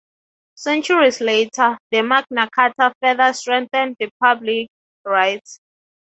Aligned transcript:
Centuries 0.55 1.21
later, 1.21 1.77
the 1.91 2.01
Magna 2.01 2.49
Carta 2.49 2.91
further 2.99 3.31
strengthened 3.33 3.97
public 4.19 4.67
rights. 5.05 5.59